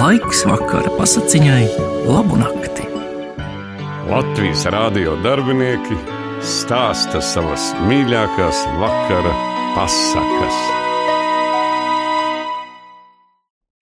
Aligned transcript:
Laiks 0.00 0.46
vakara 0.48 0.88
pasakiņai, 0.96 1.64
labu 2.08 2.38
nakti. 2.40 2.86
Latvijas 4.08 4.62
rādio 4.72 5.18
darbinieki 5.20 5.98
stāsta 6.40 7.20
savas 7.20 7.66
mīļākās 7.84 8.62
vakara 8.80 9.34
pasakas. 9.74 10.62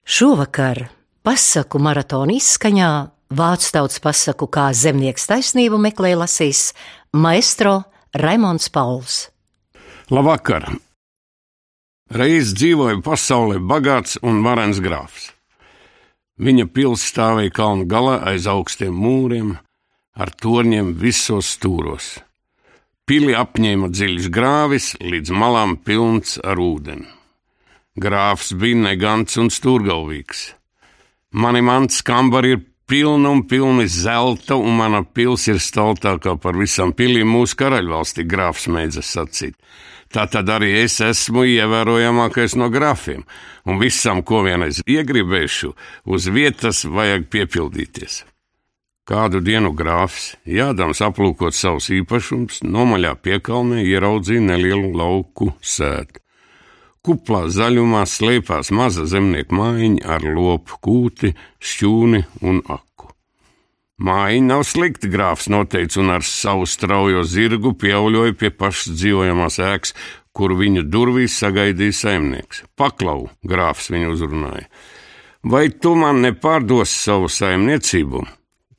Šovakar 0.03 0.83
pasaku 1.23 1.85
maratona 1.87 2.35
izskaņā 2.41 2.91
vācu 3.39 3.73
tautas 3.79 4.03
pasaku, 4.03 4.51
kā 4.51 4.73
zemnieks 4.75 5.31
taisnību 5.31 5.79
meklē 5.87 6.17
lasīs 6.19 6.73
maestro 7.15 7.85
Raimons 8.11 8.73
Pauls. 8.75 9.29
Labvakar! 10.11 10.67
Reiz 12.11 12.57
dzīvoja 12.59 13.05
pasaulē 13.07 13.63
bagāts 13.63 14.19
un 14.19 14.43
varens 14.43 14.83
grāfs. 14.83 15.37
Viņa 16.39 16.69
pils 16.71 17.03
stāvēja 17.11 17.51
kalnu 17.51 17.89
galā 17.91 18.21
aiz 18.31 18.47
augstiem 18.47 18.95
mūriem, 18.95 19.57
ar 20.15 20.31
torņiem 20.31 20.93
visos 21.01 21.51
stūros. 21.57 22.19
Pili 23.09 23.35
apņēma 23.35 23.89
dziļš 23.91 24.29
grāvis, 24.31 24.93
līdz 25.01 25.33
malām 25.35 25.75
pilns 25.83 26.37
ar 26.45 26.61
ūdeni. 26.63 27.09
Grāfs 27.99 28.53
bija 28.55 28.79
negants 28.79 29.39
un 29.41 29.51
stūrgalvīgs. 29.51 30.53
Mani 31.35 31.63
mans 31.65 31.99
kambari 32.07 32.55
ir 32.55 32.61
pilni 32.89 33.29
un 33.29 33.45
pilni 33.47 33.87
zelta, 33.89 34.57
un 34.57 34.79
mana 34.81 35.03
pils 35.05 35.47
ir 35.51 35.61
staltākā 35.61 36.39
par 36.41 36.57
visām 36.57 36.95
pilīm 36.97 37.29
mūsu 37.37 37.59
karaļvalstī, 37.61 38.25
grāfs 38.29 38.69
mēdza 38.73 39.05
sacīt. 39.05 39.57
Tā 40.09 40.25
tad 40.33 40.49
arī 40.49 40.71
es 40.81 40.97
esmu 41.05 41.45
ievērojamākais 41.45 42.57
no 42.57 42.71
grafiem, 42.73 43.27
un 43.69 43.77
visam, 43.83 44.23
ko 44.25 44.41
vien 44.47 44.65
es 44.65 44.81
iegribēšu, 44.89 45.75
uz 46.09 46.29
vietas 46.33 46.87
vajag 46.89 47.29
piepildīties. 47.29 48.23
Kādu 49.09 49.41
dienu 49.45 49.75
grāfs, 49.77 50.35
jādams 50.45 51.01
aplūkot 51.05 51.57
savus 51.57 51.91
īpašumus, 51.93 52.63
nomaļā 52.65 53.15
piekalnē 53.25 53.85
ieraudzīja 53.85 54.47
nelielu 54.49 54.91
lauku 54.97 55.53
sētu. 55.61 56.21
Kuplā 57.09 57.47
zaļumā 57.49 58.03
slēpās 58.05 58.69
maza 58.77 59.07
zemnieka 59.09 59.57
mājiņa 59.57 60.03
ar 60.13 60.25
lopu 60.29 60.75
kūti, 60.85 61.31
šķūni 61.57 62.19
un 62.45 62.59
aku. 62.69 63.07
Mājiņa 64.05 64.45
nav 64.51 64.65
slikta, 64.69 65.09
grāfs 65.09 65.49
noteica, 65.49 66.03
un 66.03 66.13
ar 66.19 66.27
savu 66.29 66.67
straujo 66.69 67.23
zirgu 67.25 67.73
pieauļoja 67.81 68.35
pie 68.37 68.51
pašas 68.53 68.93
dzīvojamās 68.99 69.57
ēkas, 69.71 69.95
kur 70.37 70.53
viņu 70.59 70.85
durvīs 70.93 71.39
sagaidīja 71.41 71.97
saimnieks. 71.97 72.67
Paklau, 72.77 73.31
grāfs 73.41 73.89
viņu 73.89 74.13
uzrunāja. 74.13 74.69
Vai 75.49 75.71
tu 75.73 75.95
man 75.97 76.21
nepārdos 76.27 76.93
savu 76.93 77.33
saimniecību? 77.33 78.27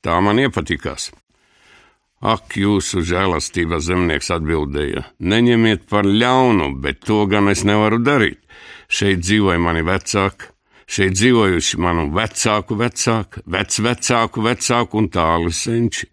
Tā 0.05 0.21
man 0.21 0.45
iepatikās. 0.45 1.09
Ak, 2.19 2.55
jūsu 2.59 3.01
žēlastība 3.07 3.79
zemnieks 3.79 4.31
atbildēja: 4.35 5.05
Neņemiet 5.19 5.87
par 5.87 6.05
ļaunu, 6.05 6.73
bet 6.83 7.05
to 7.07 7.23
gan 7.31 7.47
es 7.47 7.63
nevaru 7.63 8.01
darīt. 8.03 8.41
Šeit 8.89 9.21
dzīvoja 9.23 9.61
mani 9.63 9.85
vecāki, 9.87 10.51
Šeit 10.89 11.13
dzīvojuši 11.19 11.77
manu 11.85 12.07
vecāku 12.15 12.73
vecāku, 12.79 13.43
vecvecāku 13.45 14.41
vecāku 14.41 14.97
un 14.97 15.09
tālu 15.13 15.51
senči. 15.53 16.07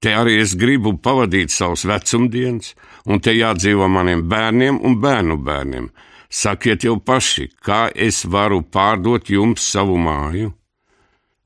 Te 0.00 0.12
arī 0.14 0.36
es 0.44 0.54
gribu 0.56 0.92
pavadīt 1.02 1.50
savus 1.50 1.82
vecumdienas, 1.90 2.76
un 3.10 3.18
te 3.18 3.34
jādzīvo 3.34 3.88
maniem 3.90 4.22
bērniem 4.30 4.78
un 4.86 4.94
bērnu 5.02 5.40
bērniem. 5.42 5.90
Sakiet 6.30 6.86
jau 6.86 6.94
paši, 7.02 7.48
kā 7.66 7.88
es 7.90 8.22
varu 8.30 8.62
pārdot 8.62 9.26
jums 9.34 9.66
savu 9.74 9.98
māju? 9.98 10.54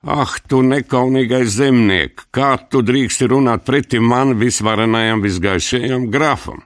Ah, 0.05 0.29
tu 0.49 0.59
nekaunīgais 0.61 1.55
zemniek, 1.57 2.27
kā 2.29 2.59
tu 2.69 2.83
drīksti 2.85 3.25
runāt 3.31 3.63
pretī 3.65 4.03
man 4.05 4.35
visvarenajam, 4.37 5.23
visgaišajam 5.25 6.11
grafam? 6.13 6.59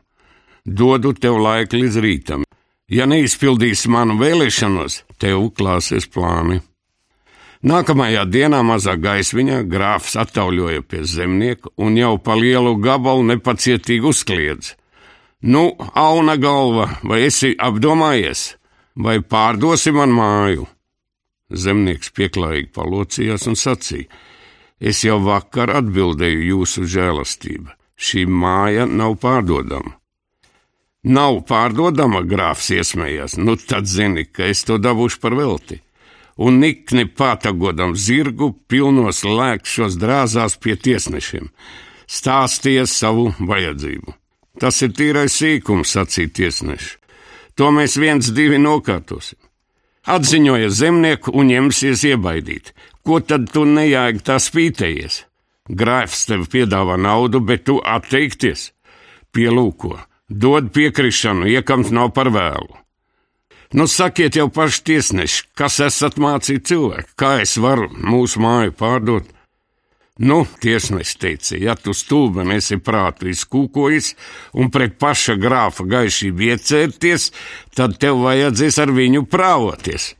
Dodu 0.66 1.12
tev 1.14 1.38
laiku 1.38 1.78
līdz 1.78 1.98
rītam. 2.02 2.42
Ja 2.90 3.06
neizpildīsi 3.06 3.92
manu 3.94 4.16
vēlēšanos, 4.18 5.04
tev 5.22 5.52
klāsies 5.54 6.08
plāni. 6.10 6.58
Nākamajā 7.62 8.24
dienā 8.26 8.64
mazā 8.66 8.96
gaismiņā 8.98 9.60
grāfs 9.70 10.16
attauļoja 10.18 10.82
pie 10.82 11.04
zemnieka 11.06 11.70
un 11.78 11.94
jau 11.98 12.16
pa 12.18 12.34
lielu 12.34 12.74
gabalu 12.82 13.22
nepacietīgi 13.34 14.10
uzkliedz. 14.10 14.72
Nu, 15.42 15.76
auna 15.94 16.34
galva, 16.34 16.88
vai 17.06 17.22
esi 17.28 17.52
apdomājies, 17.54 18.56
vai 18.98 19.20
pārdosi 19.22 19.94
man 19.94 20.10
māju? 20.10 20.66
Zemnieks 21.48 22.10
pieklājīgi 22.12 22.72
palocījās 22.76 23.46
un 23.48 23.56
sacīja: 23.56 24.08
Es 24.78 25.02
jau 25.04 25.18
vakar 25.24 25.72
atbildēju 25.80 26.44
jūsu 26.52 26.84
žēlastību. 26.86 27.72
Šī 27.98 28.28
māja 28.30 28.84
nav 28.86 29.16
pārdodama. 29.18 29.96
Nav 31.08 31.40
pārdodama, 31.48 32.20
grāfs 32.22 32.68
iesmējās, 32.74 33.36
nu 33.38 33.56
tad 33.56 33.88
zini, 33.90 34.26
ka 34.26 34.46
es 34.52 34.62
to 34.66 34.76
dabūšu 34.78 35.18
par 35.22 35.34
velti. 35.38 35.80
Un 36.38 36.60
nikni 36.62 37.08
pātagodam 37.08 37.96
zirgu, 37.98 38.52
pilnos 38.70 39.24
lēkšos 39.26 39.96
drāzās 39.98 40.54
pie 40.62 40.76
tiesnešiem, 40.78 41.48
stāsties 42.06 42.94
savu 42.94 43.32
vajadzību. 43.40 44.14
Tas 44.62 44.78
ir 44.82 44.94
tīrais 44.94 45.34
sīkums, 45.34 45.96
sacīja 45.96 46.34
tiesneši. 46.38 46.94
To 47.58 47.72
mēs 47.74 47.98
viens 47.98 48.30
divi 48.34 48.60
nokārtosim. 48.62 49.38
Atziņoja 50.06 50.68
zemnieku 50.70 51.32
un 51.34 51.50
ņemsies 51.50 52.04
iebaidīt. 52.12 52.74
Ko 53.04 53.20
tad 53.20 53.48
tu 53.52 53.64
nejāgi 53.64 54.22
tā 54.24 54.38
spītējies? 54.42 55.24
Grāfs 55.68 56.26
tev 56.28 56.46
piedāvā 56.52 56.96
naudu, 57.00 57.40
bet 57.44 57.66
tu 57.68 57.80
atteikties. 57.84 58.70
Pielūko, 59.34 59.98
Dod 60.28 60.72
piekrišanu, 60.76 61.46
iekams 61.48 61.88
nav 61.88 62.12
par 62.12 62.28
vēlu. 62.28 62.76
Nu, 63.72 63.86
sakiet 63.88 64.36
jau 64.36 64.48
paši 64.52 64.82
tiesneši, 64.84 65.44
kas 65.56 65.78
esat 65.84 66.16
mācīti 66.20 66.72
cilvēki, 66.72 67.14
kā 67.16 67.38
es 67.44 67.56
varu 67.60 67.88
mūsu 67.92 68.40
māju 68.44 68.74
pārdot? 68.76 69.28
Nu, 70.18 70.42
tiesnesis 70.60 71.14
teica, 71.14 71.56
ja 71.62 71.76
tu 71.78 71.92
stulbeni 71.94 72.56
esi 72.58 72.80
prātu 72.82 73.28
izkūkojis 73.30 74.14
un 74.58 74.72
pret 74.74 74.96
paša 74.98 75.36
grāfa 75.38 75.86
gaišību 75.86 76.48
iecērties, 76.48 77.28
tad 77.78 78.00
tev 78.02 78.24
vajadzēs 78.24 78.80
ar 78.82 78.90
viņu 78.96 79.28
prāvoties. 79.30 80.16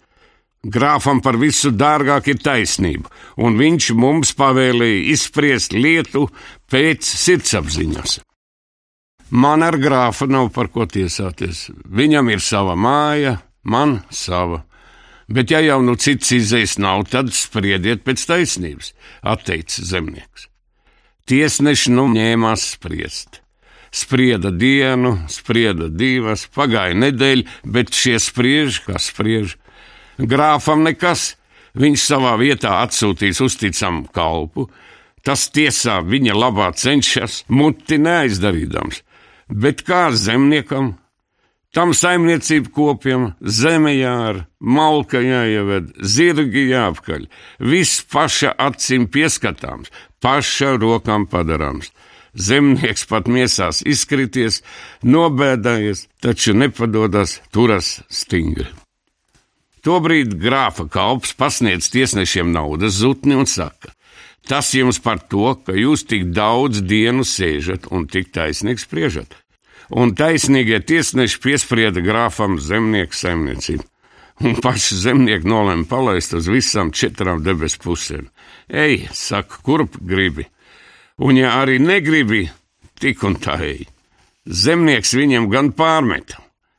Grāfam 0.62 1.18
par 1.22 1.38
visu 1.38 1.72
dārgāk 1.74 2.30
ir 2.30 2.38
taisnība, 2.42 3.10
un 3.42 3.58
viņš 3.58 3.90
mums 3.98 4.34
pavēlēja 4.38 5.02
izspriest 5.14 5.74
lietu 5.74 6.28
pēc 6.70 7.02
sirdsapziņas. 7.02 8.20
Man 9.30 9.66
ar 9.66 9.76
grāfu 9.82 10.30
nav 10.30 10.52
par 10.54 10.70
ko 10.72 10.86
tiesāties. 10.86 11.68
Viņam 11.84 12.30
ir 12.32 12.40
sava 12.40 12.78
māja, 12.78 13.38
man 13.62 14.00
sava. 14.14 14.62
Bet, 15.28 15.50
ja 15.52 15.60
jau 15.60 15.80
nu 15.84 15.94
cits 16.00 16.30
izējas 16.32 16.78
nav, 16.80 17.04
tad 17.12 17.34
spriediet 17.36 18.04
pēc 18.06 18.24
taisnības, 18.30 18.94
atteica 19.20 19.84
zemnieks. 19.84 20.48
Tiesneši 21.28 21.92
nu 21.92 22.06
ņēmās 22.14 22.64
spriest. 22.74 23.42
Sprieda 23.92 24.52
dienu, 24.52 25.14
sprieda 25.32 25.88
divas, 25.92 26.46
pagāja 26.52 26.96
nedēļa, 26.96 27.58
bet 27.64 27.92
šie 27.96 28.16
spriež, 28.20 28.82
kas 28.86 29.10
spriež. 29.12 29.56
Grāfam 30.18 30.84
nekas, 30.84 31.34
viņš 31.76 32.04
savā 32.04 32.34
vietā 32.40 32.78
atsūtīs 32.84 33.40
uzticamu 33.44 34.08
kalpu, 34.12 34.68
tas 35.24 35.48
tiesā 35.52 36.00
viņa 36.04 36.36
labā 36.36 36.72
cenšas, 36.76 37.44
muti 37.52 38.00
neaizdarīdams 38.00 39.04
bet 39.48 39.82
kā 39.86 40.08
zemniekam, 40.12 40.96
tam 41.76 41.94
saimniecību 41.96 42.72
kopiem, 42.74 43.28
zeme 43.40 43.94
jāra, 43.96 44.46
malka 44.60 45.20
jāieved, 45.22 45.92
zirgi 46.00 46.68
jāapkaļ, 46.72 47.28
viss 47.60 48.02
paša 48.12 48.54
acīm 48.68 49.08
pieskatāms, 49.12 49.92
paša 50.24 50.76
rokām 50.80 51.28
padarāms. 51.30 51.92
Zemnieks 52.38 53.06
pat 53.10 53.26
miesās 53.26 53.80
izkrities, 53.88 54.60
nobēdājies, 55.02 56.04
taču 56.22 56.54
nepadodas, 56.54 57.40
turas 57.50 57.96
stingri. 58.12 58.68
Tobrīd 59.82 60.34
grāfa 60.42 60.84
kalps 60.90 61.32
pasniedz 61.38 61.88
tiesnešiem 61.94 62.50
naudas 62.52 62.98
zutni 63.00 63.34
un 63.38 63.46
saka: 63.48 63.94
Tas 64.46 64.70
jums 64.74 64.98
par 65.02 65.20
to, 65.32 65.54
ka 65.64 65.74
jūs 65.76 66.04
tik 66.08 66.28
daudz 66.36 66.82
dienu 66.84 67.24
sēžat 67.24 67.88
un 67.90 68.06
tik 68.10 68.30
taisnīgi 68.34 68.84
spriežat. 68.84 69.34
Un 69.88 70.12
taisnīgie 70.16 70.82
tiesneši 70.84 71.38
piesprieda 71.40 72.02
grāfam 72.04 72.58
zemnieku 72.60 73.16
saimniecību. 73.16 73.86
Un 74.44 74.58
paši 74.62 75.00
zemnieki 75.02 75.48
nolēma 75.48 75.88
palaist 75.90 76.36
uz 76.36 76.46
visām 76.50 76.92
četrām 76.94 77.40
debesu 77.42 77.80
pusēm. 77.82 78.28
Ej, 78.68 79.08
saka, 79.16 79.58
kurp 79.64 79.96
gribi? 79.98 80.46
Un 81.18 81.40
ja 81.40 81.56
arī 81.58 81.80
negribi, 81.82 82.44
tik 83.00 83.24
un 83.26 83.34
tā 83.42 83.56
ej. 83.64 83.88
Zemnieks 84.46 85.16
viņam 85.18 85.48
gan 85.50 85.72
pārmeta. 85.74 86.38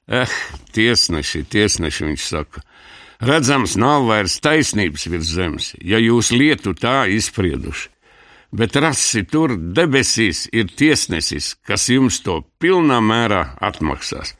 Eh, 0.09 0.31
tiesneši, 0.73 1.43
tiesneši, 1.51 2.05
viņš 2.07 2.23
saka. 2.25 2.63
Redzams, 3.19 3.75
nav 3.75 4.07
vairs 4.07 4.39
taisnības 4.39 5.09
virs 5.11 5.33
zemes, 5.35 5.73
ja 5.83 5.99
jūs 5.99 6.31
lietu 6.31 6.71
tā 6.73 7.03
izsprieduši. 7.11 7.89
Bet 8.51 8.75
rasi 8.81 9.23
tur 9.29 9.53
debesīs 9.57 10.47
ir 10.53 10.71
tiesnesis, 10.73 11.53
kas 11.67 11.85
jums 11.91 12.17
to 12.25 12.39
pilnā 12.61 12.97
mērā 13.01 13.43
atmaksās. 13.61 14.33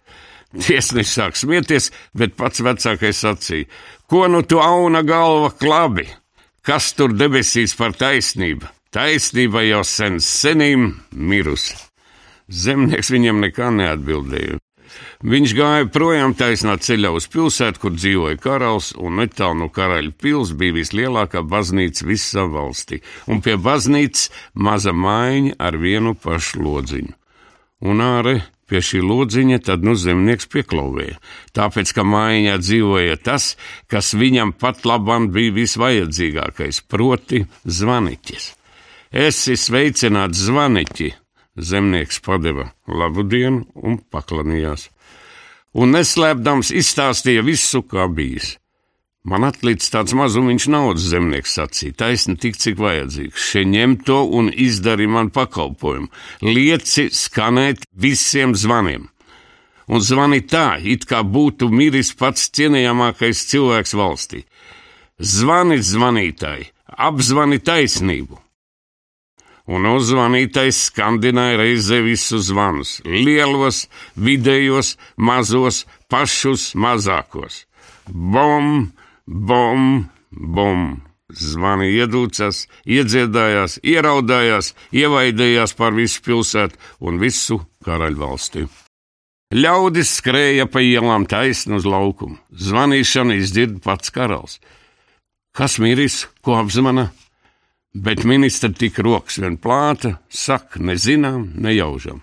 Tiesnesis 0.50 1.14
sāk 1.14 1.38
smieties, 1.38 1.92
bet 2.18 2.34
pats 2.40 2.64
vecākais 2.66 3.22
sacīja: 3.22 3.70
Ko 4.10 4.26
nu 4.28 4.42
tu 4.42 4.58
auna 4.58 5.04
galva 5.06 5.52
klabi? 5.54 6.08
Kas 6.66 6.94
tur 6.98 7.14
debesīs 7.14 7.76
par 7.78 7.94
taisnību? 7.94 8.66
Taisnība 8.90 9.62
jau 9.68 9.84
sen 9.86 10.18
senīm 10.18 10.90
mirusi. 11.14 11.78
Zemnieks 12.50 13.12
viņam 13.14 13.44
nekā 13.46 13.70
neatbildēja. 13.78 14.58
Viņš 15.24 15.56
gāja 15.58 15.88
projām 15.94 16.36
taisnā 16.38 16.78
ceļā 16.80 17.12
uz 17.16 17.28
pilsētu, 17.32 17.82
kur 17.84 17.96
dzīvoja 17.96 18.40
karalis, 18.42 18.92
un 18.98 19.20
netālu 19.22 19.64
no 19.64 19.70
karaļa 19.74 20.14
pils 20.20 20.54
bija 20.58 20.78
vislielākā 20.80 21.44
baznīca 21.44 22.08
visā 22.08 22.46
valstī, 22.50 23.02
un 23.28 23.44
pie 23.46 23.58
baznīcas 23.60 24.30
maza 24.54 24.94
maiņa 24.96 25.58
ar 25.60 25.80
vienu 25.82 26.16
pašu 26.16 26.64
lodziņu. 26.64 27.14
Un 27.90 28.02
ārē 28.04 28.40
pie 28.70 28.82
šī 28.86 29.02
lodziņa 29.04 29.60
tad 29.66 29.86
nu 29.86 29.96
zemnieks 29.98 30.48
pieklauvēja, 30.52 31.18
tāpēc, 31.58 31.94
ka 31.96 32.06
maiņā 32.06 32.58
dzīvoja 32.62 33.18
tas, 33.26 33.56
kas 33.90 34.14
viņam 34.18 34.54
pat 34.62 34.86
labam 34.88 35.30
bija 35.34 35.56
visvajadzīgākais, 35.58 36.84
proti 36.88 37.44
zvaniķis. 37.66 38.52
Esi 39.10 39.56
sveicināts 39.58 40.46
zvaniķi, 40.46 41.10
Zemnieks 41.60 42.22
padeva 42.24 42.70
labu 42.88 43.26
dienu 43.28 43.66
un 43.76 44.00
paklanījās, 44.00 44.88
un 45.76 45.92
neslēpdams 45.96 46.72
izstāstīja 46.72 47.44
visu, 47.46 47.84
kā 47.84 48.08
bijis. 48.08 48.56
Man 49.28 49.44
atlīdz 49.44 49.90
tāds 49.92 50.16
mazumiņš 50.16 50.66
naudas 50.72 51.10
zemnieks 51.12 51.58
sacīja, 51.58 51.98
taisni 52.00 52.38
tik, 52.40 52.56
cik 52.56 52.80
vajadzīgs. 52.80 53.50
Šie 53.52 53.66
ņem 53.68 53.98
to 54.08 54.22
un 54.40 54.48
izdari 54.50 55.10
man 55.12 55.30
pakalpojumu. 55.36 56.08
Lieci 56.48 57.10
skanēt 57.12 57.84
visiem 57.92 58.56
zvaniem. 58.56 59.10
Un 59.92 60.06
zvani 60.06 60.40
tā, 60.48 60.80
it 60.80 61.04
kā 61.10 61.20
būtu 61.26 61.68
miris 61.74 62.14
pats 62.16 62.48
cienījamākais 62.56 63.44
cilvēks 63.52 63.98
valstī. 64.00 64.46
Zvani 65.20 65.82
zvanītāji, 65.84 66.70
apzvani 67.10 67.60
taisnību 67.60 68.40
un 69.70 69.86
uzzvanītais 69.86 70.80
skandināja 70.90 71.60
reizē 71.62 72.02
visus 72.06 72.48
zvanus- 72.50 72.98
lielos, 73.26 73.88
vidējos, 74.18 74.96
mazos, 75.18 75.86
pašus 76.10 76.74
mazākos. 76.76 77.66
Bom, 78.10 78.92
bom, 79.28 80.10
bom! 80.32 81.02
Zvani 81.30 81.92
iedūcās, 81.94 82.64
iedziedājās, 82.90 83.78
ieraudājās, 83.86 84.74
ievaidējās 84.90 85.76
par 85.78 85.94
visu 85.94 86.24
pilsētu 86.26 86.74
un 87.06 87.20
visu 87.22 87.60
karaļvalsti. 87.86 88.66
Ļaudis 89.54 90.10
skrēja 90.18 90.66
pa 90.66 90.82
ielām 90.82 91.28
taisnu 91.30 91.78
uz 91.78 91.86
laukumu. 91.86 92.40
Zvanīšanu 92.50 93.38
izdzird 93.38 93.78
pats 93.86 94.10
karalis. 94.10 94.58
Kas 95.54 95.78
miris, 95.78 96.28
ko 96.42 96.58
apzvana? 96.58 97.12
Bet 97.94 98.24
ministra 98.24 98.70
tik 98.70 99.00
rokas 99.02 99.40
vien 99.42 99.56
plāta, 99.58 100.20
saka, 100.30 100.78
nezinām, 100.80 101.48
nejaužam. 101.58 102.22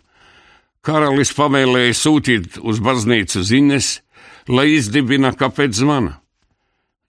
Karalis 0.87 1.33
pavēlēja 1.35 1.97
sūtīt 1.99 2.61
uz 2.63 2.79
baznīcu 2.79 3.43
ziņas, 3.43 3.89
lai 4.47 4.69
izdibina, 4.77 5.33
kāpēc 5.35 5.75
zvana. 5.75 6.21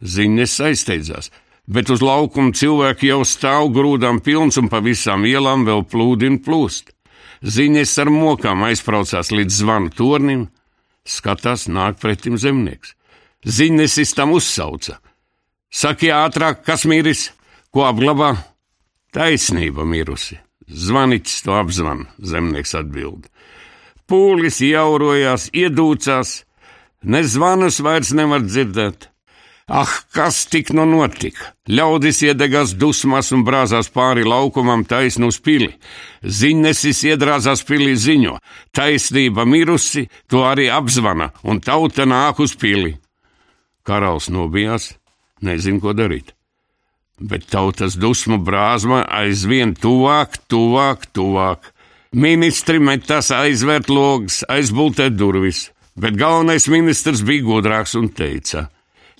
Ziņas 0.02 0.56
aizsteidzās, 0.72 1.30
bet 1.70 1.92
uz 1.94 2.02
laukuma 2.02 2.56
cilvēki 2.58 3.12
jau 3.12 3.22
stāv 3.30 3.70
grūdām 3.78 4.24
pilns 4.26 4.58
un 4.58 4.72
pa 4.74 4.82
visām 4.82 5.30
ielām 5.30 5.68
vēl 5.70 5.86
plūdina 5.86 6.42
plūst. 6.42 6.90
Ziņas 7.46 7.94
ar 8.02 8.10
mokām 8.10 8.66
aizbraucās 8.66 9.30
līdz 9.30 9.62
zvanu 9.62 9.94
tornim, 9.94 10.48
skatās, 11.06 11.70
nāk 11.70 12.02
pretim 12.02 12.42
zemnieks. 12.42 12.96
Ziņas 13.46 14.18
tam 14.18 14.34
uzsauca. 14.34 14.98
Saki 15.70 16.10
ātrāk, 16.10 16.66
kas 16.66 16.90
miris! 16.90 17.30
Ko 17.72 17.88
apglabā? 17.88 18.36
Taisnība 19.14 19.86
mirusi. 19.88 20.38
Zvaniķis 20.68 21.44
to 21.46 21.56
apzvan, 21.56 22.06
zemnieks 22.20 22.76
atbild. 22.76 23.28
Pūlis 24.08 24.60
jaurojās, 24.64 25.50
iedūcās, 25.56 26.42
ne 27.04 27.22
zvanus 27.24 27.80
vairs 27.84 28.14
nevar 28.16 28.44
dzirdēt. 28.44 29.10
Ah, 29.68 29.90
kas 30.16 30.46
tik 30.48 30.70
nu 30.72 30.86
notika? 30.88 31.50
Ļaudis 31.68 32.22
iedegās 32.24 32.72
dusmās 32.80 33.34
un 33.36 33.44
brāzās 33.48 33.90
pāri 33.92 34.24
laukumam 34.24 34.86
taisnu 34.88 35.28
uz 35.28 35.42
pili. 35.44 35.74
Ziņnesis 36.24 37.04
iedrāzās 37.10 37.66
pilī 37.68 37.98
ziņo, 38.00 38.38
taisnība 38.72 39.44
mirusi, 39.44 40.06
to 40.32 40.46
arī 40.48 40.70
apzvana, 40.72 41.34
un 41.44 41.60
tauta 41.60 42.08
nāk 42.08 42.40
uz 42.40 42.56
pili. 42.56 42.96
Karalis 43.84 44.32
nobijās, 44.32 44.94
nezin, 45.44 45.84
ko 45.84 45.92
darīt 45.96 46.37
bet 47.20 47.48
tautas 47.52 47.98
dusmu 47.98 48.38
brāzma 48.44 49.04
aizvien 49.20 49.74
tuvāk, 49.76 50.38
tuvāk, 50.50 51.08
tuvāk. 51.14 51.72
Ministri 52.14 52.80
metās 52.80 53.32
aizvērt 53.36 53.90
logus, 53.92 54.44
aizbultēt 54.50 55.18
durvis, 55.18 55.68
bet 56.00 56.18
galvenais 56.18 56.68
ministrs 56.72 57.24
bija 57.26 57.46
gudrāks 57.46 57.98
un 58.00 58.10
teica: 58.10 58.70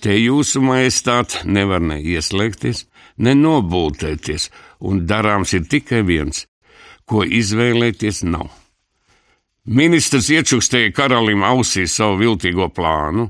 Te 0.00 0.14
jūsu 0.14 0.62
majestāte 0.62 1.42
nevar 1.44 1.82
ne 1.82 1.98
ieslēgties, 2.00 2.86
ne 3.18 3.34
nobultēties, 3.34 4.50
un 4.80 5.04
darāms 5.06 5.52
ir 5.58 5.66
tikai 5.68 6.04
viens, 6.06 6.46
ko 7.04 7.24
izvēlēties 7.24 8.22
nav. 8.24 8.48
Ministrs 9.68 10.30
iečukstēja 10.32 10.94
karalim 10.96 11.42
ausī 11.44 11.84
savu 11.90 12.22
viltīgo 12.22 12.70
plānu, 12.72 13.28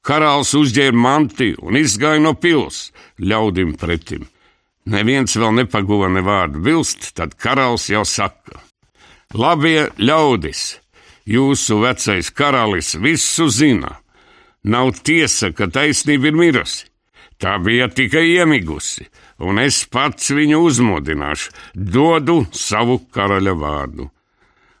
Karalis 0.00 0.54
uzģēra 0.56 0.96
manti 0.96 1.50
un 1.60 1.76
izgāja 1.76 2.22
no 2.24 2.32
pils 2.32 2.88
ļaudim 3.20 3.74
pretim. 3.80 4.26
Neviens 4.88 5.36
vēl 5.36 5.58
nepaguva 5.58 6.08
ne 6.08 6.22
vārdu 6.24 6.62
vilst, 6.64 7.12
tad 7.16 7.36
karalis 7.36 7.90
jau 7.92 8.04
saka: 8.08 8.62
Labie 9.36 9.90
ļaudis, 10.00 10.62
jūsu 11.28 11.82
vecais 11.84 12.30
karalis 12.32 12.94
visu 12.96 13.48
zina. 13.52 13.98
Nav 14.64 14.94
tiesa, 15.04 15.52
ka 15.52 15.68
taisnība 15.68 16.30
ir 16.30 16.36
mirusi. 16.36 16.86
Tā 17.40 17.54
bija 17.64 17.86
tikai 17.88 18.26
iemigusi, 18.34 19.06
un 19.40 19.60
es 19.62 19.86
pats 19.88 20.32
viņu 20.36 20.60
uzmodināšu, 20.66 21.52
dodu 21.72 22.42
savu 22.52 22.98
karaļa 23.12 23.54
vārdu 23.56 24.10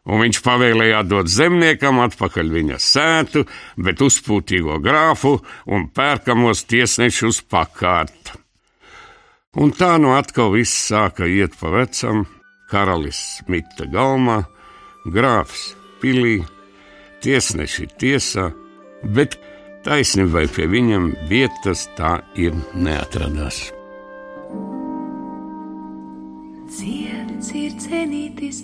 un 0.08 0.22
viņš 0.24 0.40
pavēlēja 0.44 1.02
dot 1.08 1.30
zemniekam 1.30 2.00
atpakaļ 2.04 2.52
viņa 2.56 2.78
sētu, 2.80 3.44
bet 3.76 4.00
uzpūtīgo 4.04 4.78
grāfu 4.84 5.36
un 5.68 5.88
pērkamos 5.94 6.64
tiesnešus 6.70 7.42
pakārt. 7.50 8.36
Un 9.58 9.72
tā 9.74 9.96
nu 9.98 10.14
atkal 10.14 10.52
viss 10.54 10.86
sāka 10.88 11.26
iet 11.26 11.56
pa 11.58 11.72
vecam, 11.74 12.22
karalis 12.70 13.40
mita 13.50 13.88
galmā, 13.90 14.44
grāfs 15.10 15.72
pilī, 16.00 16.38
tiesneši 17.24 17.88
tiesā, 17.98 18.50
bet 19.02 19.36
taisnībai 19.84 20.46
pie 20.54 20.68
viņam 20.70 21.10
vietas 21.28 21.88
tā 21.98 22.20
ir 22.38 22.54
neatradās. 22.74 23.70
Ciets 26.70 27.50
ir 27.58 27.74
cenītis 27.82 28.62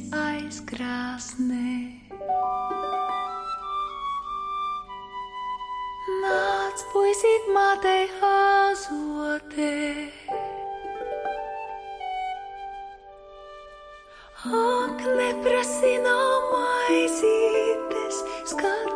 aizkrāsnē. 0.76 1.92
Nāc, 6.22 6.84
puisīt, 6.92 7.48
mātei 7.54 8.08
azotē. 8.20 9.72
Ak, 14.46 15.00
neprasi 15.18 15.94
nav 16.04 16.52
maizītes, 16.52 18.16
skats, 18.52 18.95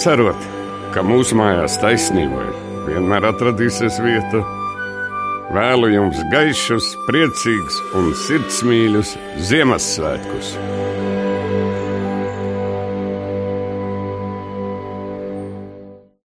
cerot, 0.00 0.48
ka 0.94 1.02
mūsu 1.04 1.36
mājās 1.36 1.76
taisnībai 1.82 2.46
vienmēr 2.86 3.26
atradīsies 3.30 4.00
vieta. 4.00 4.40
Vēlu 5.52 5.90
jums 5.92 6.20
gaišus, 6.32 6.94
priecīgus 7.08 7.80
un 7.98 8.12
sirdsmīļus 8.24 9.16
Ziemassvētkus! 9.50 10.54